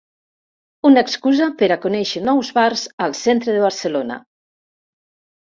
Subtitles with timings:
[0.89, 4.21] Una excusa per a conèixer nous bars al centre de Barcelona.